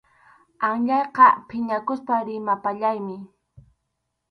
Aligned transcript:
Anyayqa 0.67 1.25
phiñakuspa 1.47 2.13
rimapayaymi. 2.27 3.17